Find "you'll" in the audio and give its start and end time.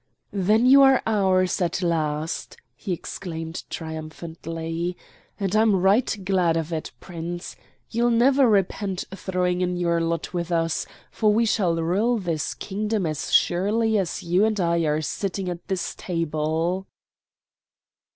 7.91-8.09